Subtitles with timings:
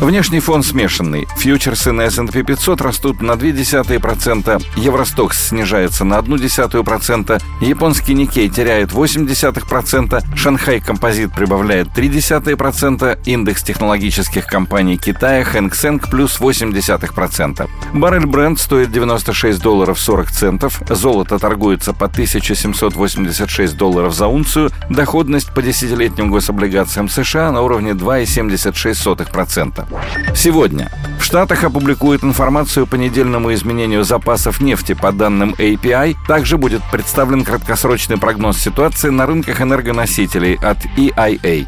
[0.00, 1.28] Внешний фон смешанный.
[1.36, 10.24] Фьючерсы на S&P 500 растут на 0,2%, Евростокс снижается на 0,1%, японский Никей теряет 0,8%,
[10.34, 17.68] Шанхай Композит прибавляет 0,3%, индекс технологических компаний Китая Хэнк Сэнк плюс 0,8%.
[17.92, 25.52] Баррель бренд стоит 96 долларов 40 центов, золото торгуется по 1786 долларов за унцию, доходность
[25.52, 29.89] по десятилетним гособлигациям США на уровне 2,76%.
[30.34, 30.90] Сегодня
[31.20, 36.16] в Штатах опубликуют информацию по недельному изменению запасов нефти по данным API.
[36.26, 41.66] Также будет представлен краткосрочный прогноз ситуации на рынках энергоносителей от EIA.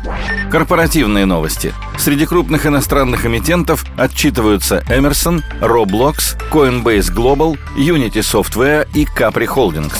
[0.50, 1.74] Корпоративные новости.
[1.98, 9.96] Среди крупных иностранных эмитентов отчитываются Emerson, Roblox, Coinbase Global, Unity Software и Capri Holdings.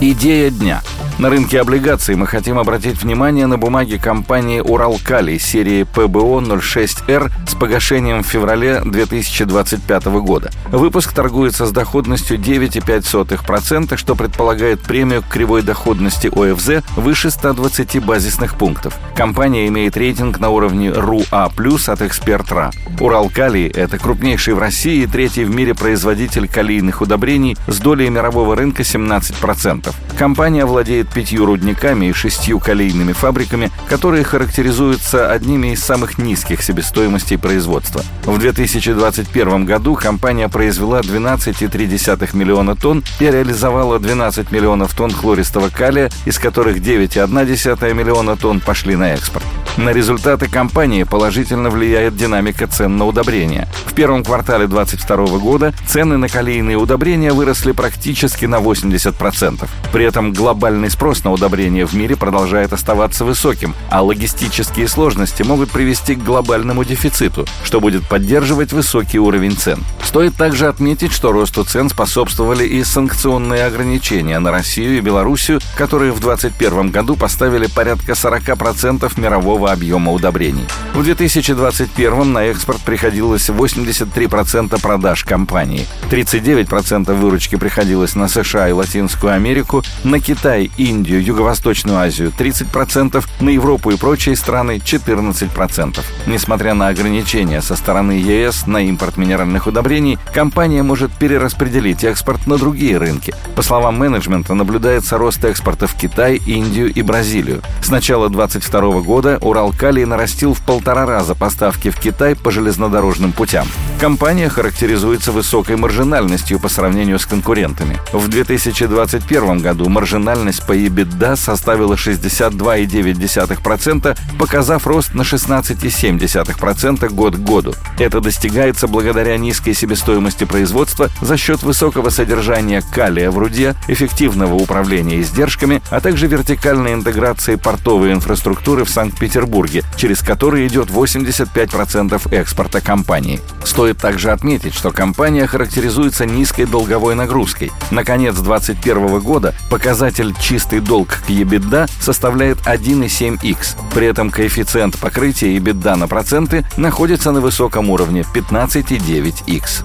[0.00, 0.82] Идея дня–
[1.20, 8.22] на рынке облигаций мы хотим обратить внимание на бумаги компании «Уралкалий» серии ПБО-06Р с погашением
[8.22, 10.50] в феврале 2025 года.
[10.72, 18.54] Выпуск торгуется с доходностью 9,5%, что предполагает премию к кривой доходности ОФЗ выше 120 базисных
[18.56, 18.96] пунктов.
[19.14, 21.50] Компания имеет рейтинг на уровне РУА+,
[21.86, 22.70] от «Эксперт.РА».
[22.98, 28.56] «Уралкалий»— это крупнейший в России и третий в мире производитель калийных удобрений с долей мирового
[28.56, 29.92] рынка 17%.
[30.18, 37.38] Компания владеет пятью рудниками и шестью калийными фабриками, которые характеризуются одними из самых низких себестоимостей
[37.38, 38.02] производства.
[38.24, 46.10] В 2021 году компания произвела 12,3 миллиона тонн и реализовала 12 миллионов тонн хлористого калия,
[46.24, 49.44] из которых 9,1 миллиона тонн пошли на экспорт.
[49.76, 53.68] На результаты компании положительно влияет динамика цен на удобрения.
[53.86, 59.68] В первом квартале 2022 года цены на калийные удобрения выросли практически на 80%.
[59.92, 65.70] При этом глобальный спрос на удобрения в мире продолжает оставаться высоким, а логистические сложности могут
[65.70, 69.84] привести к глобальному дефициту, что будет поддерживать высокий уровень цен.
[70.02, 76.12] Стоит также отметить, что росту цен способствовали и санкционные ограничения на Россию и Белоруссию, которые
[76.12, 80.64] в 2021 году поставили порядка 40% мирового объема удобрений.
[80.94, 89.32] В 2021 на экспорт приходилось 83% продаж компании, 39% выручки приходилось на США и Латинскую
[89.32, 96.00] Америку, на Китай, Индию, Юго-Восточную Азию 30%, на Европу и прочие страны 14%.
[96.26, 102.56] Несмотря на ограничения со стороны ЕС на импорт минеральных удобрений, компания может перераспределить экспорт на
[102.56, 103.34] другие рынки.
[103.54, 107.62] По словам менеджмента, наблюдается рост экспорта в Китай, Индию и Бразилию.
[107.82, 113.66] С начала 2022 года Уралкалий нарастил в полтора раза поставки в Китай по железнодорожным путям.
[114.00, 117.98] Компания характеризуется высокой маржинальностью по сравнению с конкурентами.
[118.14, 127.74] В 2021 году маржинальность по EBITDA составила 62,9%, показав рост на 16,7% год к году.
[127.98, 135.20] Это достигается благодаря низкой себестоимости производства за счет высокого содержания калия в руде, эффективного управления
[135.20, 143.40] издержками, а также вертикальной интеграции портовой инфраструктуры в Санкт-Петербурге, через который идет 85% экспорта компании.
[143.62, 147.72] Стоит Стоит также отметить, что компания характеризуется низкой долговой нагрузкой.
[147.90, 153.76] На конец 2021 года показатель чистый долг к EBITDA составляет 1,7x.
[153.92, 159.84] При этом коэффициент покрытия EBITDA на проценты находится на высоком уровне 15,9x.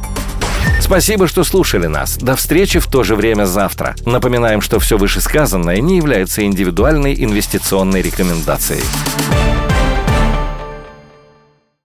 [0.79, 2.17] Спасибо, что слушали нас.
[2.17, 3.95] До встречи в то же время завтра.
[4.05, 8.83] Напоминаем, что все вышесказанное не является индивидуальной инвестиционной рекомендацией.